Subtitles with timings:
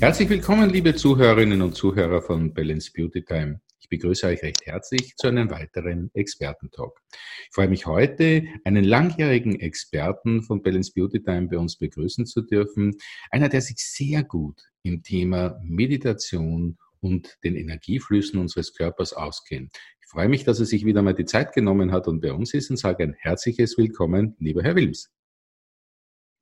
[0.00, 3.60] Herzlich willkommen, liebe Zuhörerinnen und Zuhörer von Balance Beauty Time.
[3.80, 6.96] Ich begrüße euch recht herzlich zu einem weiteren Expertentalk.
[7.10, 12.42] Ich freue mich heute, einen langjährigen Experten von Balance Beauty Time bei uns begrüßen zu
[12.42, 12.94] dürfen.
[13.32, 19.76] Einer, der sich sehr gut im Thema Meditation und den Energieflüssen unseres Körpers auskennt.
[20.00, 22.54] Ich freue mich, dass er sich wieder mal die Zeit genommen hat und bei uns
[22.54, 25.10] ist und sage ein herzliches Willkommen, lieber Herr Wilms.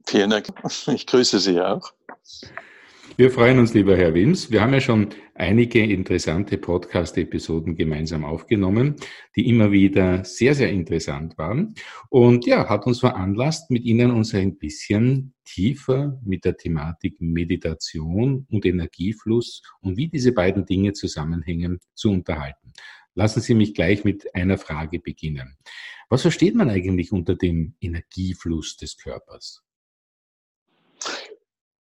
[0.07, 0.49] Vielen Dank.
[0.89, 1.95] Ich grüße Sie auch.
[3.15, 4.51] Wir freuen uns, lieber Herr Wims.
[4.51, 8.97] Wir haben ja schon einige interessante Podcast-Episoden gemeinsam aufgenommen,
[9.37, 11.75] die immer wieder sehr, sehr interessant waren.
[12.11, 18.47] Und ja, hat uns veranlasst, mit Ihnen uns ein bisschen tiefer mit der Thematik Meditation
[18.51, 22.73] und Energiefluss und wie diese beiden Dinge zusammenhängen zu unterhalten.
[23.15, 25.57] Lassen Sie mich gleich mit einer Frage beginnen.
[26.11, 29.66] Was versteht man eigentlich unter dem Energiefluss des Körpers?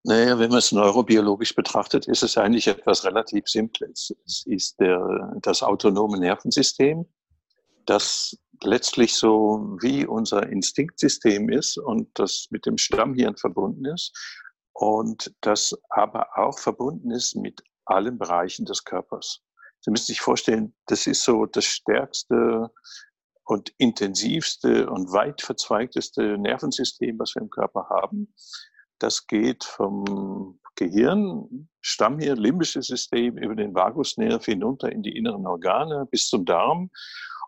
[0.02, 4.14] Naja, wenn man es neurobiologisch betrachtet, ist es eigentlich etwas relativ Simples.
[4.24, 7.06] Es ist der, das autonome Nervensystem,
[7.84, 14.12] das letztlich so wie unser Instinktsystem ist und das mit dem Stammhirn verbunden ist
[14.72, 19.42] und das aber auch verbunden ist mit allen Bereichen des Körpers.
[19.80, 22.70] Sie müssen sich vorstellen, das ist so das stärkste
[23.44, 28.32] und intensivste und weit verzweigteste Nervensystem, was wir im Körper haben.
[29.00, 36.06] Das geht vom Gehirn, Stammhirn, limbisches System über den Vagusnerv hinunter in die inneren Organe
[36.10, 36.90] bis zum Darm.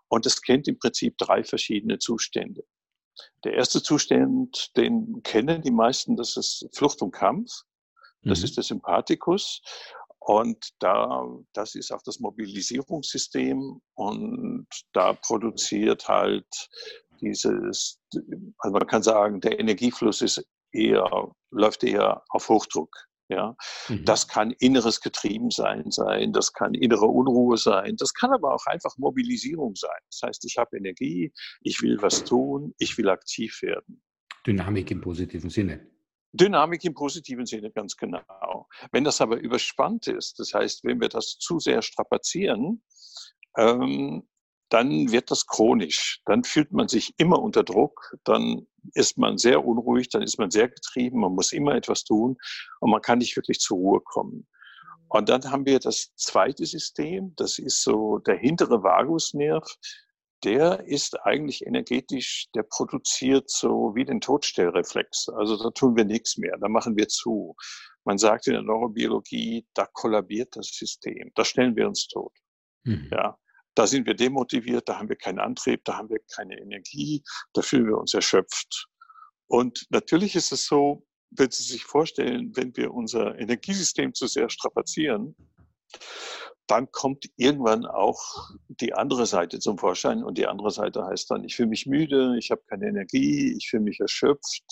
[0.07, 2.63] Und es kennt im Prinzip drei verschiedene Zustände.
[3.43, 7.51] Der erste Zustand, den kennen die meisten, das ist Flucht und Kampf.
[8.23, 8.45] Das mhm.
[8.45, 9.61] ist der Sympathikus.
[10.19, 16.47] Und da, das ist auch das Mobilisierungssystem und da produziert halt
[17.19, 17.99] dieses,
[18.59, 20.41] also man kann sagen, der Energiefluss ist
[20.73, 23.07] eher, läuft eher auf Hochdruck.
[23.29, 23.55] Ja,
[23.87, 24.03] mhm.
[24.03, 28.95] das kann inneres Getriebensein sein, das kann innere Unruhe sein, das kann aber auch einfach
[28.97, 29.97] Mobilisierung sein.
[30.11, 34.03] Das heißt, ich habe Energie, ich will was tun, ich will aktiv werden.
[34.45, 35.87] Dynamik im positiven Sinne.
[36.33, 38.67] Dynamik im positiven Sinne ganz genau.
[38.91, 42.83] Wenn das aber überspannt ist, das heißt, wenn wir das zu sehr strapazieren,
[43.57, 44.27] ähm,
[44.73, 46.19] dann wird das chronisch.
[46.25, 50.49] Dann fühlt man sich immer unter Druck, dann ist man sehr unruhig, dann ist man
[50.49, 52.37] sehr getrieben, man muss immer etwas tun
[52.79, 54.47] und man kann nicht wirklich zur Ruhe kommen.
[55.09, 59.63] Und dann haben wir das zweite System, das ist so der hintere Vagusnerv.
[60.43, 65.29] Der ist eigentlich energetisch, der produziert so wie den Todstellreflex.
[65.29, 67.55] Also da tun wir nichts mehr, da machen wir zu.
[68.05, 72.33] Man sagt in der Neurobiologie, da kollabiert das System, da stellen wir uns tot.
[72.83, 73.09] Mhm.
[73.11, 73.37] Ja,
[73.75, 77.23] da sind wir demotiviert, da haben wir keinen Antrieb, da haben wir keine Energie,
[77.53, 78.87] da fühlen wir uns erschöpft.
[79.47, 84.49] Und natürlich ist es so, wenn Sie sich vorstellen, wenn wir unser Energiesystem zu sehr
[84.49, 85.35] strapazieren,
[86.67, 90.23] dann kommt irgendwann auch die andere Seite zum Vorschein.
[90.23, 93.69] Und die andere Seite heißt dann, ich fühle mich müde, ich habe keine Energie, ich
[93.69, 94.63] fühle mich erschöpft.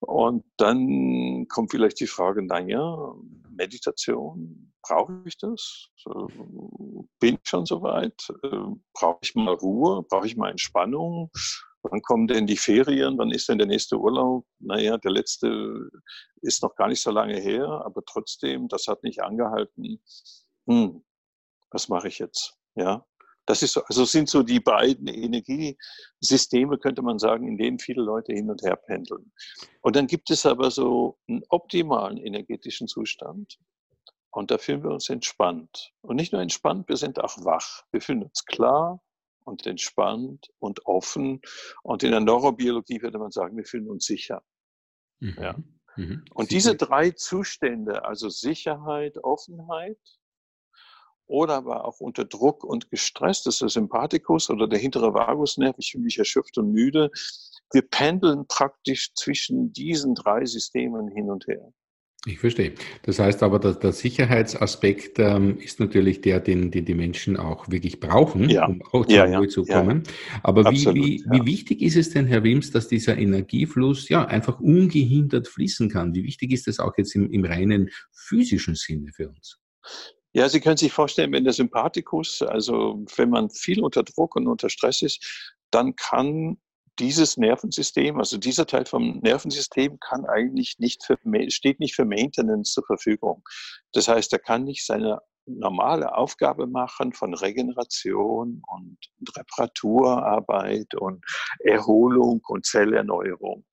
[0.00, 3.14] Und dann kommt vielleicht die Frage, naja,
[3.50, 5.88] Meditation, brauche ich das?
[7.20, 8.28] Bin ich schon soweit?
[8.92, 10.02] Brauche ich mal Ruhe?
[10.02, 11.30] Brauche ich mal Entspannung?
[11.82, 13.18] Wann kommen denn die Ferien?
[13.18, 14.46] Wann ist denn der nächste Urlaub?
[14.58, 15.90] Naja, der letzte
[16.40, 20.00] ist noch gar nicht so lange her, aber trotzdem, das hat nicht angehalten.
[20.66, 21.04] Hm,
[21.70, 22.56] was mache ich jetzt?
[22.74, 23.04] Ja,
[23.46, 28.02] das ist so, also sind so die beiden Energiesysteme, könnte man sagen, in denen viele
[28.02, 29.32] Leute hin und her pendeln.
[29.82, 33.58] Und dann gibt es aber so einen optimalen energetischen Zustand.
[34.34, 35.92] Und da fühlen wir uns entspannt.
[36.02, 37.84] Und nicht nur entspannt, wir sind auch wach.
[37.92, 39.00] Wir fühlen uns klar
[39.44, 41.40] und entspannt und offen.
[41.82, 44.42] Und in der Neurobiologie würde man sagen, wir fühlen uns sicher.
[45.20, 45.36] Mhm.
[45.40, 45.56] Ja.
[45.96, 46.24] Mhm.
[46.34, 50.00] Und diese drei Zustände, also Sicherheit, Offenheit
[51.26, 55.76] oder aber auch unter Druck und gestresst, das ist der Sympathikus oder der hintere Vagusnerv,
[55.78, 57.10] ich fühle mich erschöpft und müde.
[57.72, 61.72] Wir pendeln praktisch zwischen diesen drei Systemen hin und her.
[62.26, 62.72] Ich verstehe.
[63.02, 67.68] Das heißt aber, dass der Sicherheitsaspekt ähm, ist natürlich der, den, den die Menschen auch
[67.70, 68.66] wirklich brauchen, ja.
[68.66, 69.48] um auch zur ja, Ruhe ja.
[69.48, 70.04] zu kommen.
[70.42, 74.24] Aber Absolut, wie, wie, wie wichtig ist es denn, Herr Wims, dass dieser Energiefluss ja
[74.24, 76.14] einfach ungehindert fließen kann?
[76.14, 79.58] Wie wichtig ist das auch jetzt im, im reinen physischen Sinne für uns?
[80.32, 84.48] Ja, Sie können sich vorstellen, wenn der Sympathikus, also wenn man viel unter Druck und
[84.48, 86.56] unter Stress ist, dann kann
[86.98, 91.18] dieses Nervensystem, also dieser Teil vom Nervensystem kann eigentlich nicht für,
[91.48, 93.42] steht nicht für Maintenance zur Verfügung.
[93.92, 98.98] Das heißt, er kann nicht seine normale Aufgabe machen von Regeneration und
[99.36, 101.24] Reparaturarbeit und
[101.60, 103.64] Erholung und Zellerneuerung.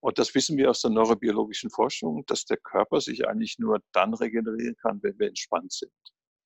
[0.00, 4.14] Und das wissen wir aus der neurobiologischen Forschung, dass der Körper sich eigentlich nur dann
[4.14, 5.92] regenerieren kann, wenn wir entspannt sind.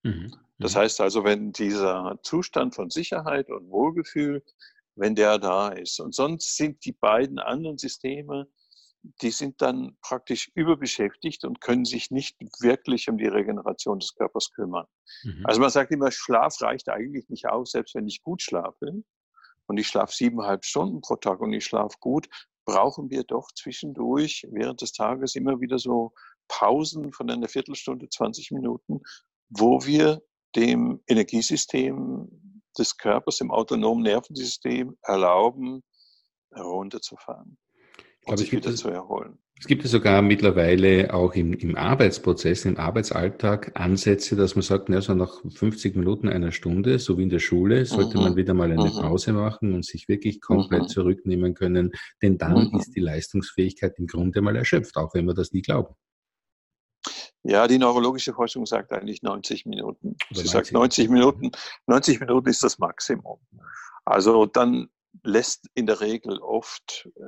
[0.03, 0.35] Mhm.
[0.59, 0.79] Das mhm.
[0.79, 4.43] heißt also, wenn dieser Zustand von Sicherheit und Wohlgefühl,
[5.01, 5.99] wenn der da ist.
[5.99, 8.47] Und sonst sind die beiden anderen Systeme,
[9.23, 14.51] die sind dann praktisch überbeschäftigt und können sich nicht wirklich um die Regeneration des Körpers
[14.53, 14.85] kümmern.
[15.23, 15.47] Mhm.
[15.47, 19.03] Also man sagt immer, Schlaf reicht eigentlich nicht aus, selbst wenn ich gut schlafe.
[19.67, 22.29] Und ich schlafe siebeneinhalb Stunden pro Tag und ich schlafe gut,
[22.67, 26.13] brauchen wir doch zwischendurch während des Tages immer wieder so
[26.49, 29.01] Pausen von einer Viertelstunde, 20 Minuten,
[29.49, 30.21] wo wir
[30.57, 32.29] dem Energiesystem
[32.79, 35.83] des Körpers, im autonomen Nervensystem erlauben,
[36.53, 37.59] herunterzufahren
[38.27, 39.39] und sich wieder zu erholen.
[39.59, 44.89] Es gibt ja sogar mittlerweile auch im, im Arbeitsprozess, im Arbeitsalltag Ansätze, dass man sagt,
[44.89, 48.25] na, so nach 50 Minuten einer Stunde, so wie in der Schule, sollte mhm.
[48.25, 49.03] man wieder mal eine mhm.
[49.03, 50.89] Pause machen und sich wirklich komplett mhm.
[50.89, 51.93] zurücknehmen können,
[52.23, 52.79] denn dann mhm.
[52.79, 55.95] ist die Leistungsfähigkeit im Grunde mal erschöpft, auch wenn wir das nie glauben.
[57.43, 60.17] Ja, die neurologische Forschung sagt eigentlich 90 Minuten.
[60.31, 61.51] Sie sagt 90 Minuten,
[61.87, 63.39] 90 Minuten ist das Maximum.
[64.05, 64.89] Also dann
[65.25, 67.23] lässt in der Regel oft äh,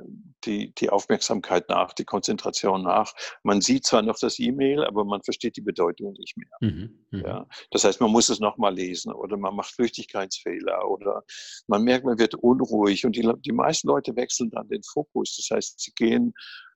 [0.45, 3.13] die, die Aufmerksamkeit nach, die Konzentration nach.
[3.43, 6.71] Man sieht zwar noch das E-Mail, aber man versteht die Bedeutung nicht mehr.
[6.71, 7.25] Mhm, mhm.
[7.25, 11.23] ja, das heißt, man muss es nochmal lesen oder man macht Flüchtigkeitsfehler oder
[11.67, 15.35] man merkt, man wird unruhig und die, die meisten Leute wechseln dann den Fokus.
[15.35, 16.33] Das heißt, sie gehen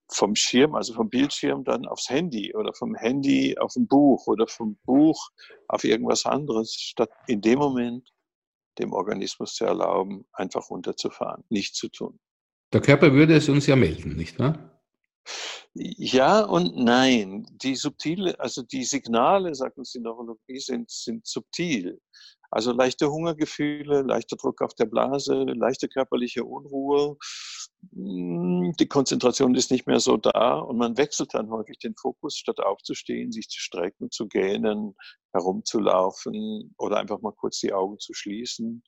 [0.09, 4.47] vom Schirm, also vom Bildschirm dann aufs Handy oder vom Handy auf ein Buch oder
[4.47, 5.29] vom Buch
[5.67, 8.09] auf irgendwas anderes, statt in dem Moment
[8.79, 12.19] dem Organismus zu erlauben, einfach runterzufahren, nichts zu tun.
[12.73, 14.81] Der Körper würde es uns ja melden, nicht wahr?
[15.73, 17.45] Ja und nein.
[17.61, 21.99] Die subtile, also die Signale, sagt uns die Neurologie, sind, sind subtil.
[22.49, 27.17] Also leichte Hungergefühle, leichter Druck auf der Blase, leichte körperliche Unruhe.
[27.93, 32.35] Hm, die Konzentration ist nicht mehr so da und man wechselt dann häufig den Fokus,
[32.35, 34.95] statt aufzustehen, sich zu strecken, zu gähnen,
[35.33, 38.83] herumzulaufen oder einfach mal kurz die Augen zu schließen.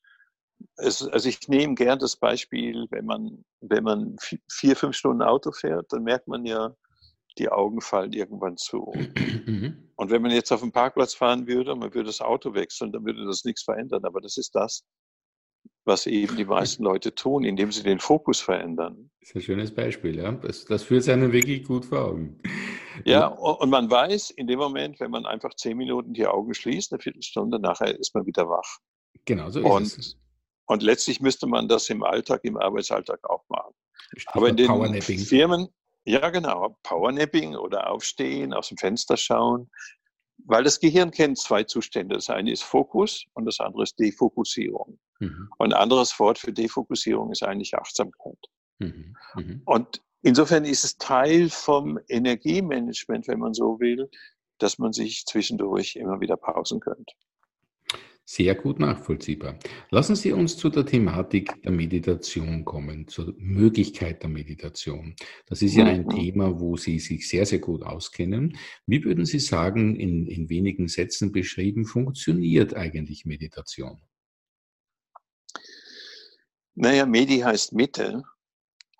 [0.75, 4.15] Es, also ich nehme gern das Beispiel, wenn man, wenn man
[4.51, 6.75] vier, fünf Stunden Auto fährt, dann merkt man ja,
[7.37, 8.91] die Augen fallen irgendwann zu.
[9.49, 9.89] Mhm.
[9.95, 12.91] Und wenn man jetzt auf dem Parkplatz fahren würde und man würde das Auto wechseln,
[12.91, 14.05] dann würde das nichts verändern.
[14.05, 14.85] Aber das ist das,
[15.85, 19.09] was eben die meisten Leute tun, indem sie den Fokus verändern.
[19.19, 20.31] Das ist ein schönes Beispiel, ja.
[20.31, 22.41] Das, das führt einen wirklich gut vor Augen.
[23.05, 26.91] Ja, und man weiß in dem Moment, wenn man einfach zehn Minuten die Augen schließt,
[26.91, 28.79] eine Viertelstunde nachher ist man wieder wach.
[29.25, 30.17] Genau so ist und, es.
[30.65, 33.73] Und letztlich müsste man das im Alltag, im Arbeitsalltag auch machen.
[34.27, 35.69] Aber in den Firmen,
[36.05, 36.77] ja, genau.
[36.83, 39.69] Powernapping oder aufstehen, aus dem Fenster schauen.
[40.45, 42.15] Weil das Gehirn kennt zwei Zustände.
[42.15, 44.99] Das eine ist Fokus und das andere ist Defokussierung.
[45.19, 45.49] Mhm.
[45.57, 48.39] Und ein anderes Wort für Defokussierung ist eigentlich Achtsamkeit.
[48.79, 49.15] Mhm.
[49.35, 49.61] Mhm.
[49.65, 54.09] Und insofern ist es Teil vom Energiemanagement, wenn man so will,
[54.57, 57.13] dass man sich zwischendurch immer wieder pausen könnte.
[58.31, 59.57] Sehr gut nachvollziehbar.
[59.89, 65.15] Lassen Sie uns zu der Thematik der Meditation kommen, zur Möglichkeit der Meditation.
[65.47, 66.09] Das ist ja ein mhm.
[66.09, 68.55] Thema, wo Sie sich sehr, sehr gut auskennen.
[68.85, 73.99] Wie würden Sie sagen, in, in wenigen Sätzen beschrieben, funktioniert eigentlich Meditation?
[76.81, 78.23] Naja, Medi heißt Mitte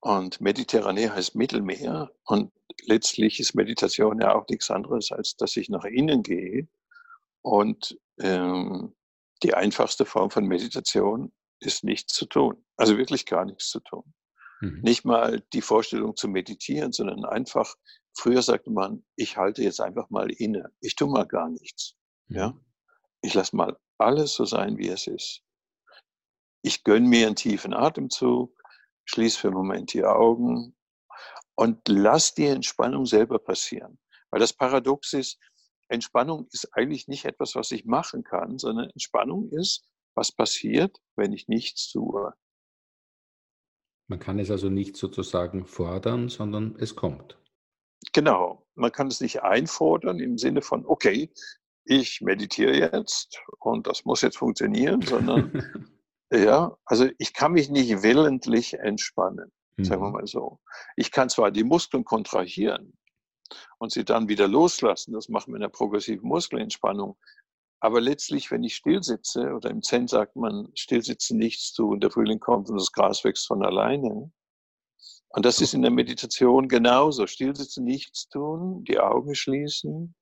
[0.02, 2.52] und Mediterranee heißt Mittelmeer und
[2.84, 6.68] letztlich ist Meditation ja auch nichts anderes, als dass ich nach innen gehe
[7.42, 8.94] und ähm,
[9.44, 11.32] die einfachste Form von Meditation
[11.62, 12.66] ist nichts zu tun.
[12.76, 14.14] Also wirklich gar nichts zu tun.
[14.60, 14.82] Mhm.
[14.82, 17.76] Nicht mal die Vorstellung zu meditieren, sondern einfach,
[18.14, 20.70] früher sagte man, ich halte jetzt einfach mal inne.
[20.82, 21.96] Ich tue mal gar nichts.
[22.28, 22.36] Mhm.
[22.36, 22.60] Ja?
[23.22, 25.44] Ich lasse mal alles so sein, wie es ist.
[26.62, 28.54] Ich gönne mir einen tiefen Atemzug,
[29.06, 30.75] schließe für einen Moment die Augen
[31.56, 34.00] und lass die Entspannung selber passieren.
[34.30, 35.39] Weil das Paradox ist,
[35.88, 41.34] Entspannung ist eigentlich nicht etwas, was ich machen kann, sondern Entspannung ist, was passiert, wenn
[41.34, 42.34] ich nichts tue.
[44.08, 47.38] Man kann es also nicht sozusagen fordern, sondern es kommt.
[48.13, 48.66] Genau.
[48.75, 51.32] Man kann es nicht einfordern im Sinne von, okay,
[51.84, 55.51] ich meditiere jetzt und das muss jetzt funktionieren, sondern
[56.32, 60.14] ja, also ich kann mich nicht willentlich entspannen, sagen wir mhm.
[60.14, 60.60] mal so.
[60.96, 63.00] Ich kann zwar die Muskeln kontrahieren,
[63.78, 65.14] und sie dann wieder loslassen.
[65.14, 67.18] Das machen wir in der progressiven Muskelentspannung.
[67.82, 72.02] Aber letztlich, wenn ich still sitze, oder im Zen sagt man, stillsitzen nichts zu und
[72.02, 74.32] der Frühling kommt und das Gras wächst von alleine.
[75.30, 77.26] Und das ist in der Meditation genauso.
[77.28, 80.14] Stillsitzen, nichts tun, die Augen schließen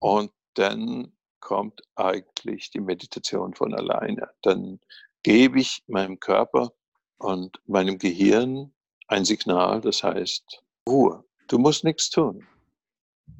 [0.00, 4.30] und dann kommt eigentlich die Meditation von alleine.
[4.42, 4.80] Dann
[5.22, 6.72] gebe ich meinem Körper
[7.18, 8.72] und meinem Gehirn
[9.08, 11.24] ein Signal, das heißt Ruhe.
[11.48, 12.46] Du musst nichts tun.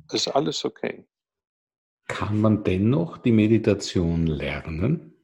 [0.08, 1.06] Es ist alles okay.
[2.08, 5.14] Kann man dennoch die Meditation lernen?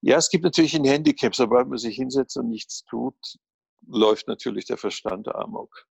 [0.00, 1.34] Ja, es gibt natürlich ein Handicap.
[1.34, 3.38] Sobald man sich hinsetzt und nichts tut,
[3.86, 5.86] läuft natürlich der Verstand amok.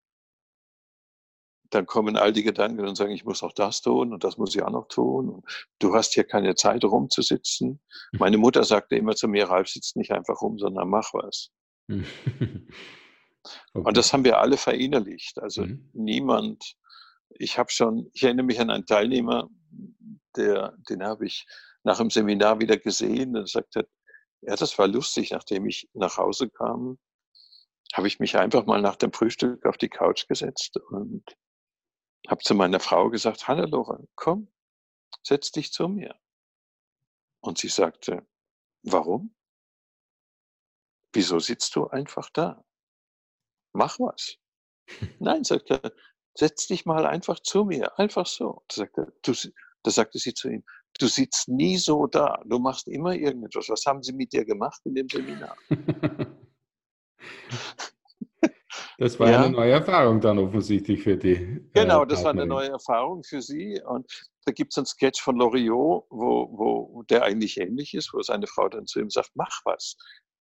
[1.72, 4.54] Dann kommen all die Gedanken und sagen, ich muss auch das tun und das muss
[4.54, 5.30] ich auch noch tun.
[5.30, 5.44] Und
[5.78, 7.80] du hast hier keine Zeit rumzusitzen.
[8.12, 11.50] Meine Mutter sagte immer zu mir, Ralf, sitzt nicht einfach rum, sondern mach was.
[11.88, 12.04] okay.
[13.72, 15.40] Und das haben wir alle verinnerlicht.
[15.42, 15.90] Also mhm.
[15.92, 16.76] niemand,
[17.30, 19.48] ich habe schon, ich erinnere mich an einen Teilnehmer,
[20.36, 21.44] der, den habe ich
[21.82, 23.88] nach dem Seminar wieder gesehen und sagte,
[24.42, 26.98] ja, das war lustig, nachdem ich nach Hause kam,
[27.94, 31.24] habe ich mich einfach mal nach dem Frühstück auf die Couch gesetzt und
[32.28, 34.48] habe zu meiner Frau gesagt, Hannelore, komm,
[35.22, 36.18] setz dich zu mir.
[37.40, 38.26] Und sie sagte,
[38.82, 39.34] warum?
[41.12, 42.64] Wieso sitzt du einfach da?
[43.72, 44.36] Mach was.
[45.18, 45.92] Nein, sagte er,
[46.34, 48.62] setz dich mal einfach zu mir, einfach so.
[48.68, 49.32] Da sagte, du,
[49.82, 50.64] da sagte sie zu ihm,
[50.98, 53.68] du sitzt nie so da, du machst immer irgendetwas.
[53.68, 55.56] Was haben sie mit dir gemacht in dem Seminar?
[58.98, 59.42] Das war ja.
[59.42, 61.32] eine neue Erfahrung dann offensichtlich für die.
[61.32, 63.80] Äh, genau, das war eine neue Erfahrung für sie.
[63.84, 64.06] Und
[64.44, 68.46] da gibt es einen Sketch von Loriot, wo, wo der eigentlich ähnlich ist, wo seine
[68.46, 69.96] Frau dann zu ihm sagt, mach was.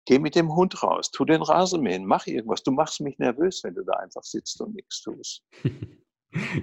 [0.07, 2.61] Geh mit dem Hund raus, tu den Rasenmähen, mach irgendwas.
[2.61, 5.43] Du machst mich nervös, wenn du da einfach sitzt und nichts tust.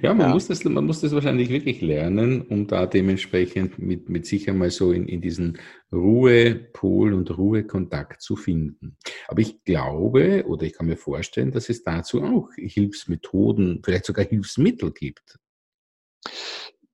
[0.03, 0.35] Ja, man, ja.
[0.35, 4.71] Muss das, man muss das wahrscheinlich wirklich lernen, um da dementsprechend mit, mit sich einmal
[4.71, 5.59] so in, in diesen
[5.93, 8.97] Ruhepol und Ruhekontakt zu finden.
[9.29, 14.25] Aber ich glaube oder ich kann mir vorstellen, dass es dazu auch Hilfsmethoden, vielleicht sogar
[14.25, 15.39] Hilfsmittel gibt.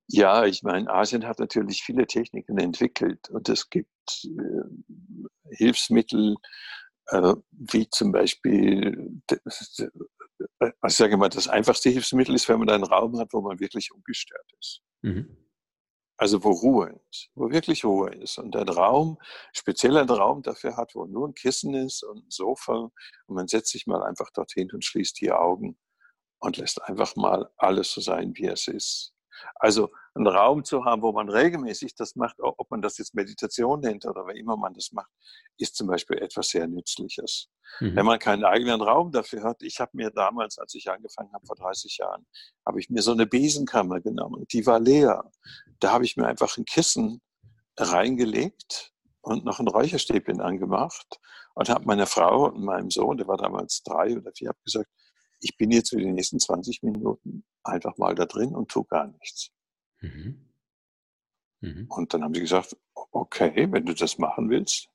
[0.07, 3.87] Ja, ich meine, Asien hat natürlich viele Techniken entwickelt und es gibt
[4.23, 6.35] äh, Hilfsmittel,
[7.07, 9.21] äh, wie zum Beispiel
[10.59, 13.59] also ich sage mal, das einfachste Hilfsmittel ist, wenn man einen Raum hat, wo man
[13.59, 14.81] wirklich ungestört ist.
[15.01, 15.37] Mhm.
[16.17, 18.37] Also wo Ruhe ist, wo wirklich Ruhe ist.
[18.39, 19.17] Und ein Raum,
[19.53, 23.47] speziell ein Raum dafür hat, wo nur ein Kissen ist und ein Sofa und man
[23.47, 25.77] setzt sich mal einfach dorthin und schließt die Augen
[26.39, 29.13] und lässt einfach mal alles so sein, wie es ist.
[29.55, 33.79] Also einen Raum zu haben, wo man regelmäßig das macht, ob man das jetzt Meditation
[33.79, 35.11] nennt oder wie immer man das macht,
[35.57, 37.49] ist zum Beispiel etwas sehr Nützliches.
[37.79, 37.95] Mhm.
[37.95, 41.45] Wenn man keinen eigenen Raum dafür hat, ich habe mir damals, als ich angefangen habe
[41.45, 42.25] vor 30 Jahren,
[42.65, 45.31] habe ich mir so eine Besenkammer genommen, die war leer.
[45.79, 47.21] Da habe ich mir einfach ein Kissen
[47.77, 51.19] reingelegt und noch ein Räucherstäbchen angemacht
[51.55, 54.89] und habe meiner Frau und meinem Sohn, der war damals drei oder vier, habe gesagt,
[55.41, 59.07] ich bin jetzt für die nächsten 20 Minuten einfach mal da drin und tue gar
[59.07, 59.51] nichts.
[60.01, 60.49] Mhm.
[61.61, 61.85] Mhm.
[61.89, 64.89] Und dann haben sie gesagt, okay, wenn du das machen willst,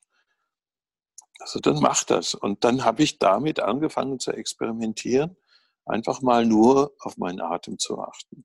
[1.38, 2.34] also dann mach das.
[2.34, 5.36] Und dann habe ich damit angefangen zu experimentieren,
[5.84, 8.44] einfach mal nur auf meinen Atem zu achten.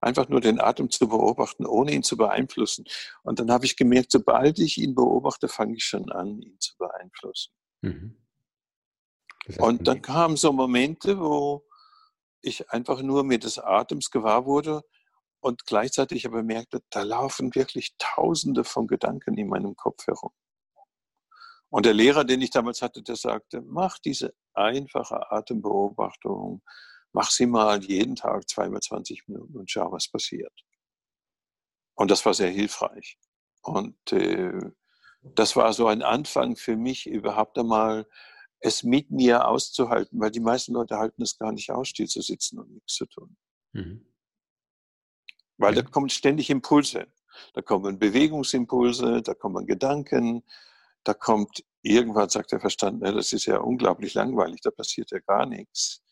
[0.00, 2.84] Einfach nur den Atem zu beobachten, ohne ihn zu beeinflussen.
[3.22, 6.76] Und dann habe ich gemerkt, sobald ich ihn beobachte, fange ich schon an, ihn zu
[6.76, 7.52] beeinflussen.
[7.82, 8.16] Mhm.
[9.58, 11.64] Und dann kamen so Momente, wo
[12.42, 14.82] ich einfach nur mir des Atems gewahr wurde
[15.40, 20.32] und gleichzeitig aber merkte, da laufen wirklich Tausende von Gedanken in meinem Kopf herum.
[21.72, 26.62] Und der Lehrer, den ich damals hatte, der sagte, mach diese einfache Atembeobachtung,
[27.12, 30.52] mach sie mal jeden Tag zweimal 20 Minuten und schau, was passiert.
[31.94, 33.18] Und das war sehr hilfreich.
[33.62, 34.52] Und äh,
[35.22, 38.06] das war so ein Anfang für mich, überhaupt einmal
[38.60, 42.20] es mit mir auszuhalten, weil die meisten Leute halten es gar nicht aus, still zu
[42.20, 43.34] sitzen und nichts zu tun.
[43.72, 44.12] Mhm.
[45.56, 47.06] Weil da kommen ständig Impulse.
[47.54, 50.44] Da kommen Bewegungsimpulse, da kommen Gedanken,
[51.04, 55.18] da kommt irgendwann, sagt der Verstand, ne, das ist ja unglaublich langweilig, da passiert ja
[55.20, 56.02] gar nichts.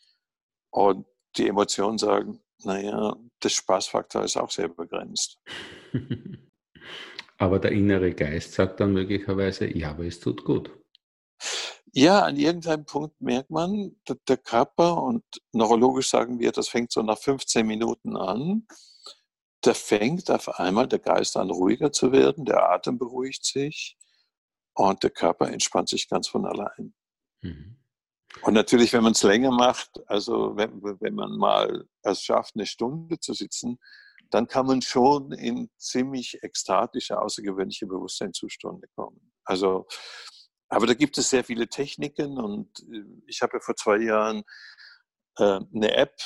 [0.71, 1.07] Und
[1.37, 5.39] die Emotionen sagen, naja, der Spaßfaktor ist auch sehr begrenzt.
[7.39, 10.71] aber der innere Geist sagt dann möglicherweise, ja, aber es tut gut.
[11.93, 13.97] Ja, an irgendeinem Punkt merkt man,
[14.29, 18.67] der Körper und neurologisch sagen wir, das fängt so nach 15 Minuten an.
[19.63, 23.97] Da fängt auf einmal der Geist an, ruhiger zu werden, der Atem beruhigt sich
[24.75, 26.95] und der Körper entspannt sich ganz von allein.
[27.43, 27.77] Mhm.
[28.43, 32.67] Und natürlich, wenn man es länger macht, also wenn, wenn man mal es schafft, eine
[32.67, 33.79] Stunde zu sitzen,
[34.31, 39.33] dann kann man schon in ziemlich ekstatische, außergewöhnliche Bewusstseinszustände kommen.
[39.45, 39.87] Also
[40.71, 44.45] aber da gibt es sehr viele Techniken und äh, ich habe ja vor zwei Jahren
[45.37, 46.17] äh, eine App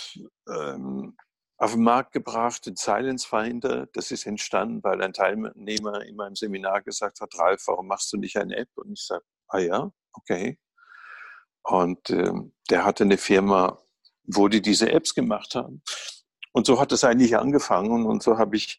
[0.49, 1.17] ähm,
[1.65, 3.87] auf den Markt gebracht, den Silence Finder.
[3.95, 8.19] Das ist entstanden, weil ein Teilnehmer in meinem Seminar gesagt hat, Ralf, warum machst du
[8.19, 8.69] nicht eine App?
[8.75, 10.59] Und ich sage, ah ja, okay.
[11.63, 12.33] Und äh,
[12.69, 13.83] der hatte eine Firma,
[14.25, 15.83] wo die diese Apps gemacht haben.
[16.53, 18.05] Und so hat es eigentlich angefangen.
[18.05, 18.79] Und so habe ich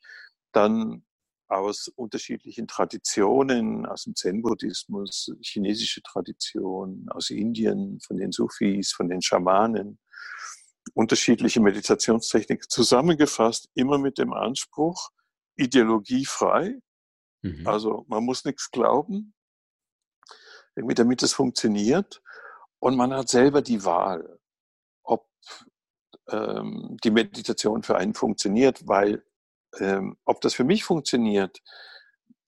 [0.51, 1.03] dann
[1.47, 9.23] aus unterschiedlichen Traditionen, aus dem Zen-Buddhismus, chinesische Tradition, aus Indien, von den Sufis, von den
[9.23, 9.97] Schamanen,
[10.93, 15.09] unterschiedliche Meditationstechniken zusammengefasst, immer mit dem Anspruch,
[15.55, 16.79] ideologiefrei.
[17.41, 17.67] Mhm.
[17.67, 19.33] Also man muss nichts glauben,
[20.75, 22.21] damit es funktioniert.
[22.79, 24.39] Und man hat selber die Wahl,
[25.03, 25.27] ob
[26.29, 29.23] ähm, die Meditation für einen funktioniert, weil
[29.79, 31.61] ähm, ob das für mich funktioniert,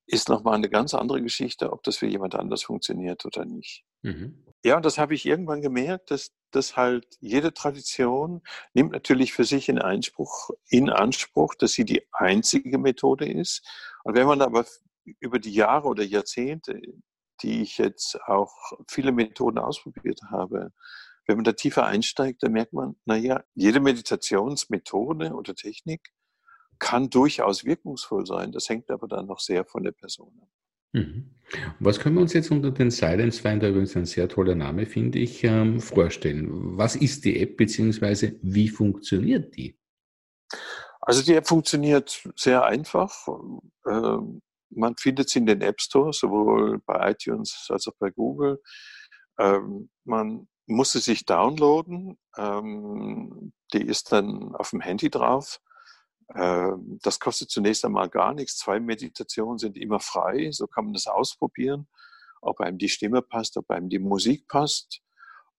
[0.06, 3.84] ist nochmal eine ganz andere Geschichte, ob das für jemand anders funktioniert oder nicht.
[4.04, 4.46] Mhm.
[4.64, 8.42] Ja, und das habe ich irgendwann gemerkt, dass, dass halt jede Tradition
[8.74, 13.66] nimmt natürlich für sich in Anspruch, in Anspruch, dass sie die einzige Methode ist.
[14.04, 14.66] Und wenn man aber
[15.20, 16.82] über die Jahre oder Jahrzehnte,
[17.42, 18.54] die ich jetzt auch
[18.90, 20.72] viele Methoden ausprobiert habe,
[21.28, 26.14] wenn man da tiefer einsteigt, dann merkt man, naja, jede Meditationsmethode oder Technik
[26.80, 28.52] kann durchaus wirkungsvoll sein.
[28.52, 30.50] Das hängt aber dann noch sehr von der Person ab.
[30.94, 31.34] Mhm.
[31.80, 35.20] Was können wir uns jetzt unter den Silence Finder, übrigens ein sehr toller Name, finde
[35.20, 36.78] ich, ähm, vorstellen?
[36.78, 39.80] Was ist die App beziehungsweise wie funktioniert die?
[41.00, 43.28] Also die App funktioniert sehr einfach.
[43.90, 48.62] Ähm, man findet sie in den App Stores, sowohl bei iTunes als auch bei Google.
[49.40, 52.18] Ähm, man muss sie sich downloaden.
[52.38, 55.62] Die ist dann auf dem Handy drauf.
[56.36, 58.58] Ähm, das kostet zunächst einmal gar nichts.
[58.58, 60.52] Zwei Meditationen sind immer frei.
[60.52, 61.88] So kann man das ausprobieren,
[62.42, 65.02] ob einem die Stimme passt, ob einem die Musik passt.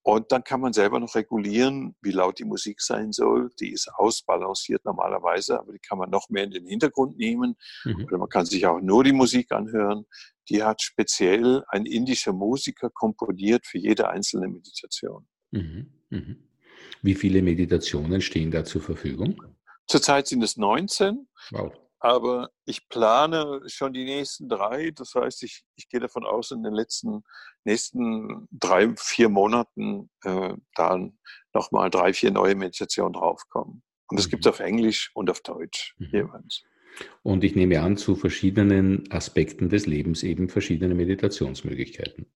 [0.01, 3.49] Und dann kann man selber noch regulieren, wie laut die Musik sein soll.
[3.59, 7.55] Die ist ausbalanciert normalerweise, aber die kann man noch mehr in den Hintergrund nehmen.
[7.83, 8.05] Mhm.
[8.05, 10.05] Oder man kann sich auch nur die Musik anhören.
[10.47, 15.27] Die hat speziell ein indischer Musiker komponiert für jede einzelne Meditation.
[15.51, 15.91] Mhm.
[16.09, 16.47] Mhm.
[17.01, 19.41] Wie viele Meditationen stehen da zur Verfügung?
[19.89, 21.27] Zurzeit sind es 19.
[21.51, 21.73] Wow.
[21.99, 24.91] Aber ich plane schon die nächsten drei.
[24.91, 27.23] Das heißt, ich, ich gehe davon aus, in den letzten
[27.65, 31.19] nächsten drei, vier Monaten äh, dann
[31.53, 33.83] nochmal drei, vier neue Meditationen draufkommen.
[34.07, 34.31] Und das mhm.
[34.31, 36.09] gibt es auf Englisch und auf Deutsch mhm.
[36.13, 36.63] jeweils.
[37.21, 42.31] Und ich nehme an, zu verschiedenen Aspekten des Lebens eben verschiedene Meditationsmöglichkeiten.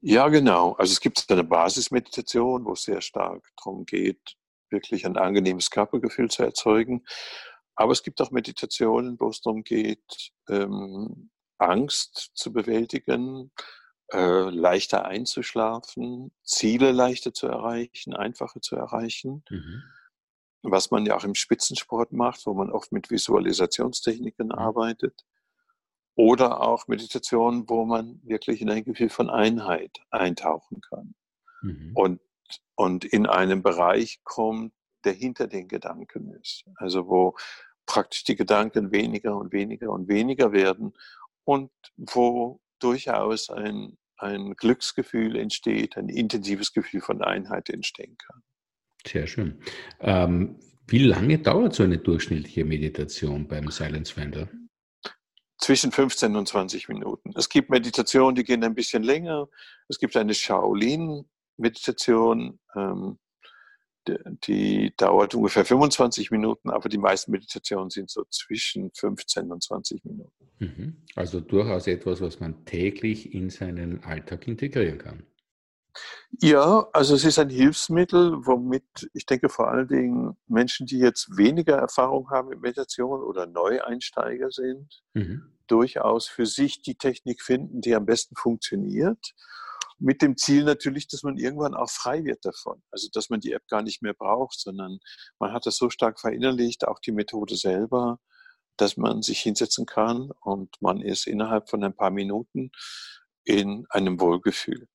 [0.00, 0.72] Ja, genau.
[0.72, 4.36] Also es gibt eine Basismeditation, wo es sehr stark darum geht,
[4.70, 7.04] wirklich ein angenehmes Körpergefühl zu erzeugen.
[7.74, 13.52] Aber es gibt auch Meditationen, wo es darum geht, ähm, Angst zu bewältigen,
[14.12, 19.44] äh, leichter einzuschlafen, Ziele leichter zu erreichen, einfacher zu erreichen.
[19.50, 19.82] Mhm.
[20.62, 24.52] Was man ja auch im Spitzensport macht, wo man oft mit Visualisationstechniken mhm.
[24.52, 25.24] arbeitet.
[26.14, 31.14] Oder auch Meditationen, wo man wirklich in ein Gefühl von Einheit eintauchen kann.
[31.62, 31.92] Mhm.
[31.94, 32.20] Und
[32.78, 34.72] und in einen Bereich kommt,
[35.04, 36.64] der hinter den Gedanken ist.
[36.76, 37.36] Also wo
[37.86, 40.92] praktisch die Gedanken weniger und weniger und weniger werden
[41.42, 48.42] und wo durchaus ein, ein Glücksgefühl entsteht, ein intensives Gefühl von Einheit entstehen kann.
[49.04, 49.60] Sehr schön.
[50.00, 54.48] Ähm, wie lange dauert so eine durchschnittliche Meditation beim Silence Finder?
[55.58, 57.32] Zwischen 15 und 20 Minuten.
[57.34, 59.48] Es gibt Meditationen, die gehen ein bisschen länger.
[59.88, 61.24] Es gibt eine Shaolin
[61.58, 63.18] Meditation, ähm,
[64.46, 70.04] die, dauert ungefähr 25 Minuten, aber die meisten Meditationen sind so zwischen 15 und 20
[70.04, 70.48] Minuten.
[70.58, 70.96] Mhm.
[71.14, 75.24] Also durchaus etwas, was man täglich in seinen Alltag integrieren kann.
[76.40, 81.36] Ja, also es ist ein Hilfsmittel, womit ich denke vor allen Dingen Menschen, die jetzt
[81.36, 85.42] weniger Erfahrung haben mit Meditation oder Neueinsteiger sind, mhm.
[85.66, 89.34] durchaus für sich die Technik finden, die am besten funktioniert
[89.98, 92.82] mit dem Ziel natürlich, dass man irgendwann auch frei wird davon.
[92.90, 94.98] Also dass man die App gar nicht mehr braucht, sondern
[95.38, 98.18] man hat das so stark verinnerlicht, auch die Methode selber,
[98.76, 102.70] dass man sich hinsetzen kann und man ist innerhalb von ein paar Minuten
[103.44, 104.86] in einem Wohlgefühl.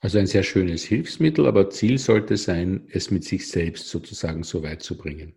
[0.00, 4.62] Also ein sehr schönes Hilfsmittel, aber Ziel sollte sein, es mit sich selbst sozusagen so
[4.62, 5.34] weit zu bringen.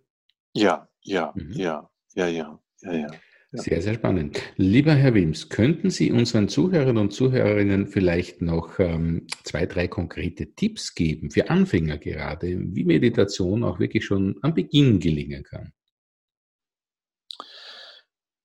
[0.54, 1.54] Ja, ja, mhm.
[1.54, 3.08] ja, ja, ja, ja, ja.
[3.52, 4.42] Sehr, sehr spannend.
[4.58, 10.54] Lieber Herr Wims, könnten Sie unseren Zuhörern und Zuhörerinnen vielleicht noch ähm, zwei, drei konkrete
[10.54, 15.72] Tipps geben, für Anfänger gerade, wie Meditation auch wirklich schon am Beginn gelingen kann?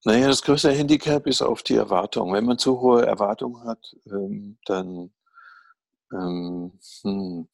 [0.05, 2.33] Naja, das größte Handicap ist auf die Erwartung.
[2.33, 5.13] Wenn man zu hohe Erwartungen hat, ähm, dann,
[6.13, 7.49] ähm, hm,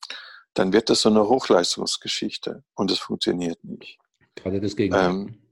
[0.53, 3.99] dann wird das so eine Hochleistungsgeschichte und es funktioniert nicht.
[4.35, 5.11] Gerade das Gegenteil.
[5.11, 5.48] Ähm,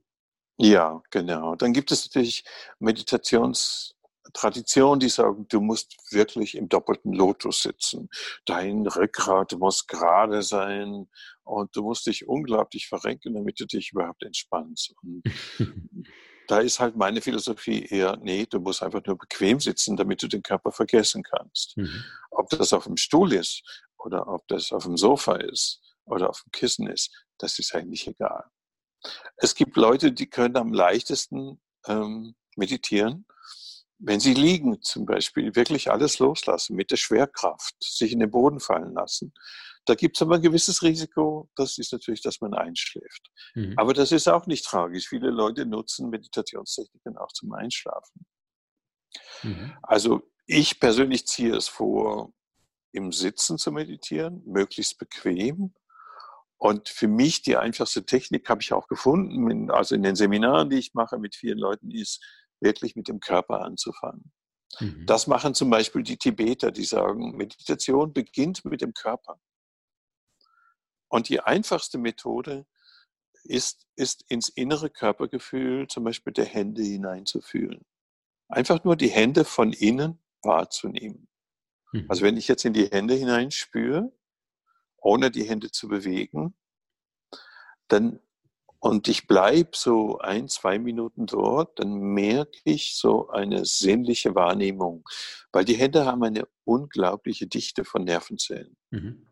[0.57, 1.55] ja, genau.
[1.55, 2.43] Dann gibt es natürlich
[2.79, 3.97] Meditationstraditionen,
[4.33, 8.09] Traditionen, die sagen, du musst wirklich im doppelten Lotus sitzen.
[8.45, 11.07] Dein Rückgrat muss gerade sein
[11.43, 14.93] und du musst dich unglaublich verrenken, damit du dich überhaupt entspannst.
[15.01, 15.23] Und
[16.47, 20.27] da ist halt meine Philosophie eher, nee, du musst einfach nur bequem sitzen, damit du
[20.27, 21.77] den Körper vergessen kannst.
[21.77, 22.03] Mhm.
[22.31, 23.63] Ob das auf dem Stuhl ist
[23.97, 28.07] oder ob das auf dem Sofa ist oder auf dem Kissen ist, das ist eigentlich
[28.07, 28.45] egal.
[29.37, 33.25] Es gibt Leute, die können am leichtesten ähm, meditieren,
[33.99, 38.59] wenn sie liegen zum Beispiel, wirklich alles loslassen mit der Schwerkraft, sich in den Boden
[38.59, 39.33] fallen lassen.
[39.85, 43.31] Da gibt es aber ein gewisses Risiko, das ist natürlich, dass man einschläft.
[43.55, 43.73] Mhm.
[43.77, 45.07] Aber das ist auch nicht tragisch.
[45.07, 48.25] Viele Leute nutzen Meditationstechniken auch zum Einschlafen.
[49.43, 49.77] Mhm.
[49.81, 52.33] Also ich persönlich ziehe es vor,
[52.91, 55.73] im Sitzen zu meditieren, möglichst bequem.
[56.57, 60.79] Und für mich die einfachste Technik habe ich auch gefunden, also in den Seminaren, die
[60.79, 62.23] ich mache mit vielen Leuten, ist
[62.59, 64.31] wirklich mit dem Körper anzufangen.
[64.79, 65.05] Mhm.
[65.05, 69.39] Das machen zum Beispiel die Tibeter, die sagen, Meditation beginnt mit dem Körper.
[71.09, 72.65] Und die einfachste Methode
[73.43, 77.85] ist, ist ins innere Körpergefühl zum Beispiel der Hände hineinzufühlen.
[78.49, 81.27] Einfach nur die Hände von innen wahrzunehmen.
[81.91, 82.05] Mhm.
[82.09, 84.11] Also wenn ich jetzt in die Hände hineinspüre,
[84.97, 86.55] ohne die Hände zu bewegen,
[87.87, 88.19] dann
[88.79, 95.03] und ich bleibe so ein, zwei Minuten dort, dann merke ich so eine sinnliche Wahrnehmung,
[95.51, 99.27] weil die Hände haben eine unglaubliche Dichte von Nervenzellen mhm.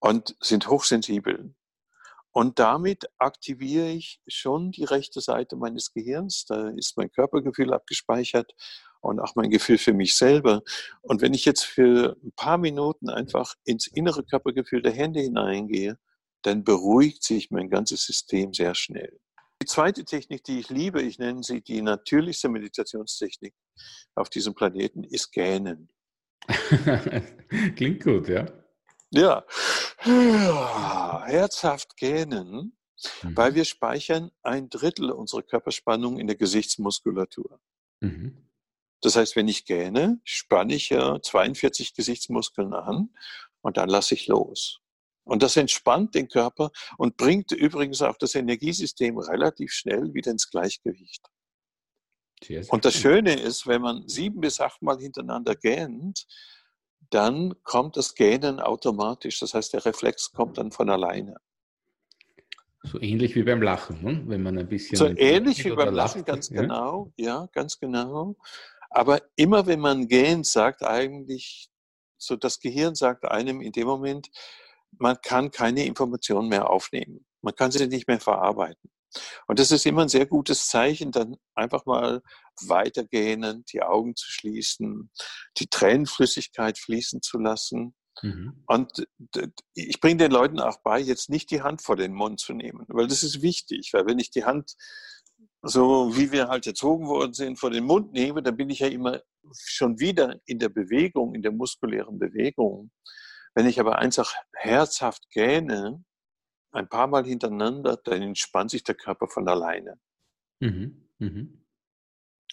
[0.00, 1.54] und sind hochsensibel.
[2.32, 6.44] Und damit aktiviere ich schon die rechte Seite meines Gehirns.
[6.46, 8.52] Da ist mein Körpergefühl abgespeichert
[9.04, 10.62] und auch mein Gefühl für mich selber.
[11.02, 15.98] Und wenn ich jetzt für ein paar Minuten einfach ins innere Körpergefühl der Hände hineingehe,
[16.42, 19.18] dann beruhigt sich mein ganzes System sehr schnell.
[19.62, 23.54] Die zweite Technik, die ich liebe, ich nenne sie die natürlichste Meditationstechnik
[24.14, 25.88] auf diesem Planeten, ist Gähnen.
[27.76, 28.46] Klingt gut, ja.
[29.10, 29.46] Ja,
[31.24, 32.76] herzhaft gähnen,
[33.22, 33.36] mhm.
[33.36, 37.60] weil wir speichern ein Drittel unserer Körperspannung in der Gesichtsmuskulatur.
[38.00, 38.48] Mhm.
[39.04, 43.10] Das heißt, wenn ich gähne, spanne ich ja 42 Gesichtsmuskeln an
[43.60, 44.80] und dann lasse ich los.
[45.24, 50.50] Und das entspannt den Körper und bringt übrigens auch das Energiesystem relativ schnell wieder ins
[50.50, 51.22] Gleichgewicht.
[52.68, 56.26] Und das Schöne ist, wenn man sieben bis achtmal hintereinander gähnt,
[57.10, 59.38] dann kommt das Gähnen automatisch.
[59.40, 61.36] Das heißt, der Reflex kommt dann von alleine.
[62.86, 64.22] So ähnlich wie beim Lachen, ne?
[64.26, 64.98] wenn man ein bisschen.
[64.98, 66.60] So ähnlich wie beim Lachen, lacht, ganz ja?
[66.60, 67.10] genau.
[67.16, 68.36] Ja, ganz genau.
[68.94, 71.68] Aber immer wenn man gähnt, sagt eigentlich,
[72.16, 74.28] so das Gehirn sagt einem in dem Moment,
[74.98, 77.26] man kann keine Informationen mehr aufnehmen.
[77.42, 78.90] Man kann sie nicht mehr verarbeiten.
[79.48, 82.22] Und das ist immer ein sehr gutes Zeichen, dann einfach mal
[82.62, 85.10] weitergehen, die Augen zu schließen,
[85.58, 87.96] die Tränenflüssigkeit fließen zu lassen.
[88.22, 88.62] Mhm.
[88.66, 89.08] Und
[89.74, 92.86] ich bringe den Leuten auch bei, jetzt nicht die Hand vor den Mund zu nehmen,
[92.88, 94.76] weil das ist wichtig, weil wenn ich die Hand
[95.64, 98.88] so wie wir halt erzogen worden sind, vor den Mund nehme, dann bin ich ja
[98.88, 99.20] immer
[99.56, 102.90] schon wieder in der Bewegung, in der muskulären Bewegung.
[103.54, 106.04] Wenn ich aber einfach herzhaft gähne,
[106.72, 109.98] ein paar Mal hintereinander, dann entspannt sich der Körper von alleine.
[110.60, 111.08] Mhm.
[111.18, 111.64] Mhm.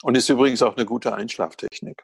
[0.04, 2.04] Und ist übrigens auch eine gute Einschlaftechnik.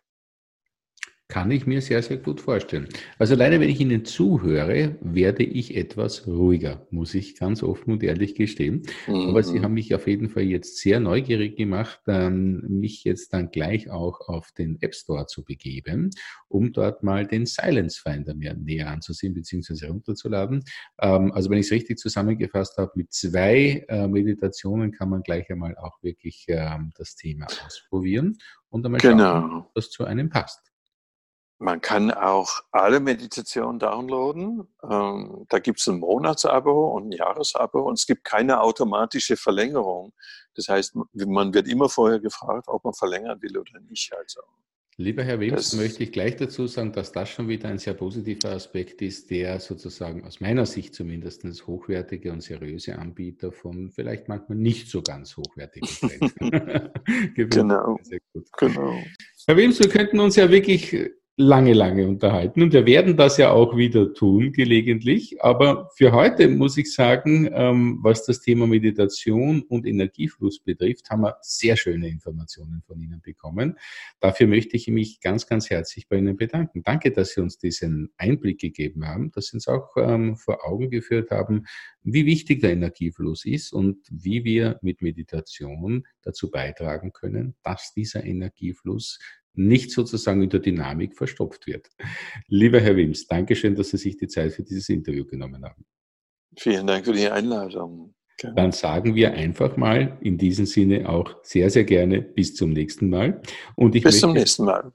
[1.29, 2.87] Kann ich mir sehr, sehr gut vorstellen.
[3.19, 8.01] Also leider, wenn ich Ihnen zuhöre, werde ich etwas ruhiger, muss ich ganz offen und
[8.01, 8.83] ehrlich gestehen.
[9.07, 9.27] Mhm.
[9.27, 9.63] Aber Sie mhm.
[9.63, 14.21] haben mich auf jeden Fall jetzt sehr neugierig gemacht, ähm, mich jetzt dann gleich auch
[14.29, 16.11] auf den App Store zu begeben,
[16.47, 19.87] um dort mal den Silence Finder mir näher anzusehen bzw.
[19.87, 20.63] runterzuladen.
[21.01, 25.51] Ähm, also wenn ich es richtig zusammengefasst habe, mit zwei äh, Meditationen kann man gleich
[25.51, 28.37] einmal auch wirklich ähm, das Thema ausprobieren
[28.69, 29.57] und einmal schauen, genau.
[29.57, 30.66] ob das zu einem passt.
[31.60, 34.67] Man kann auch alle Meditationen downloaden.
[34.84, 40.13] Ähm, da gibt es ein Monatsabo und ein Jahresabo und es gibt keine automatische Verlängerung.
[40.56, 44.13] Das heißt, man wird immer vorher gefragt, ob man verlängern will oder nicht.
[44.15, 44.41] Also,
[45.00, 48.50] Lieber Herr Wims, möchte ich gleich dazu sagen, dass das schon wieder ein sehr positiver
[48.50, 54.58] Aspekt ist, der sozusagen aus meiner Sicht zumindest hochwertige und seriöse Anbieter von vielleicht manchmal
[54.58, 55.88] nicht so ganz hochwertigen
[57.36, 58.00] genau.
[58.58, 58.98] genau.
[59.46, 60.96] Herr Wims, wir könnten uns ja wirklich
[61.39, 65.39] lange, lange unterhalten und wir werden das ja auch wieder tun, gelegentlich.
[65.43, 71.21] Aber für heute muss ich sagen, ähm, was das Thema Meditation und Energiefluss betrifft, haben
[71.21, 73.78] wir sehr schöne Informationen von Ihnen bekommen.
[74.19, 76.82] Dafür möchte ich mich ganz, ganz herzlich bei Ihnen bedanken.
[76.82, 80.89] Danke, dass Sie uns diesen Einblick gegeben haben, dass Sie uns auch ähm, vor Augen
[80.89, 81.67] geführt haben,
[82.02, 88.23] wie wichtig der Energiefluss ist und wie wir mit Meditation dazu beitragen können, dass dieser
[88.23, 89.19] Energiefluss
[89.58, 91.89] nicht sozusagen in der Dynamik verstopft wird.
[92.48, 95.86] Lieber Herr Wims, Dankeschön, dass Sie sich die Zeit für dieses Interview genommen haben.
[96.58, 98.13] Vielen Dank für die Einladung.
[98.56, 103.10] Dann sagen wir einfach mal in diesem Sinne auch sehr, sehr gerne bis zum nächsten
[103.10, 103.41] Mal.
[103.76, 104.93] Und ich bis möchte, zum nächsten Mal.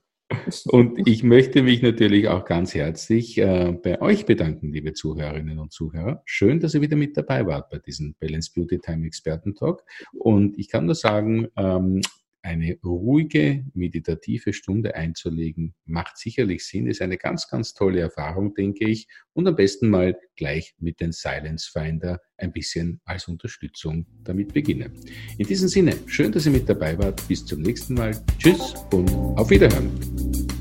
[0.66, 5.72] Und ich möchte mich natürlich auch ganz herzlich äh, bei euch bedanken, liebe Zuhörerinnen und
[5.72, 6.22] Zuhörer.
[6.24, 9.82] Schön, dass ihr wieder mit dabei wart bei diesem Balance Beauty Time Experten Talk.
[10.12, 12.00] Und ich kann nur sagen, ähm,
[12.42, 18.86] eine ruhige, meditative Stunde einzulegen, macht sicherlich Sinn, ist eine ganz, ganz tolle Erfahrung, denke
[18.86, 19.08] ich.
[19.32, 24.92] Und am besten mal gleich mit den Silence Finder ein bisschen als Unterstützung damit beginnen.
[25.38, 27.26] In diesem Sinne, schön, dass ihr mit dabei wart.
[27.28, 28.12] Bis zum nächsten Mal.
[28.38, 30.51] Tschüss und auf Wiederhören.